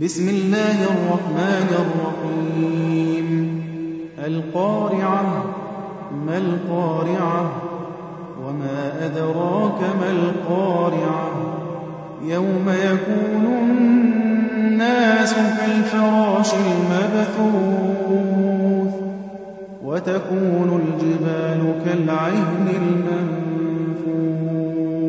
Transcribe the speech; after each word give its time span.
بسم 0.00 0.28
الله 0.28 0.84
الرحمن 0.84 1.68
الرحيم. 1.84 3.62
القارعة 4.26 5.44
ما 6.26 6.38
القارعة؟ 6.38 7.52
وما 8.44 9.04
أدراك 9.04 9.80
ما 10.00 10.10
القارعة؟ 10.10 11.30
يوم 12.24 12.68
يكون 12.68 13.46
الناس 14.56 15.34
كالفراش 15.34 16.54
المبثوث 16.54 17.52
وتكون 19.84 20.80
الجبال 20.82 21.74
كالعهن 21.84 22.68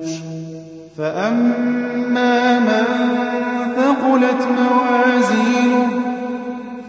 المنفوش. 0.00 0.10
فأما 0.98 1.85